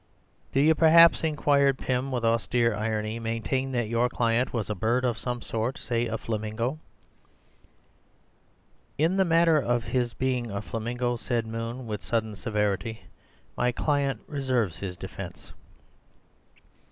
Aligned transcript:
"Do 0.51 0.59
you, 0.59 0.73
perhaps," 0.73 1.23
inquired 1.23 1.77
Pym 1.77 2.09
with 2.09 2.25
austere 2.25 2.73
irony, 2.73 3.19
"maintain 3.19 3.71
that 3.73 3.87
your 3.87 4.09
client 4.09 4.51
was 4.51 4.67
a 4.67 4.73
bird 4.73 5.05
of 5.05 5.19
some 5.19 5.43
sort—say, 5.43 6.07
a 6.07 6.17
flamingo?" 6.17 6.79
"In 8.97 9.17
the 9.17 9.25
matter 9.25 9.57
of 9.59 9.83
his 9.83 10.15
being 10.15 10.49
a 10.49 10.63
flamingo," 10.63 11.17
said 11.17 11.45
Moon 11.45 11.85
with 11.85 12.01
sudden 12.01 12.35
severity, 12.35 13.03
"my 13.55 13.71
client 13.71 14.21
reserves 14.25 14.77
his 14.79 14.97
defence." 14.97 15.53